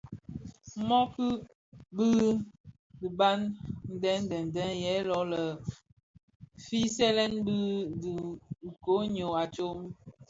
Mōōki 0.87 1.27
dhi 1.95 2.09
a 2.27 2.29
diba 2.99 3.29
deň 4.01 4.19
deň 4.31 4.43
deň 4.55 4.71
yè 4.85 4.93
lō 5.09 5.19
lè 5.31 5.43
fighèlèn 6.65 7.33
fi 7.45 7.59
dhi 8.01 8.13
koň 8.85 9.03
ňyô 9.15 9.29
a 9.41 9.43
tsom. 9.53 9.77